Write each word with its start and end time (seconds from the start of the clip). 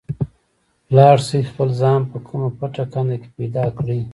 لاړ 0.95 1.15
شئ 1.27 1.41
خپل 1.51 1.69
ځان 1.81 2.01
په 2.11 2.17
کومه 2.27 2.49
پټه 2.59 2.83
کنده 2.93 3.15
کې 3.21 3.29
پیدا 3.37 3.65
کړئ. 3.77 4.01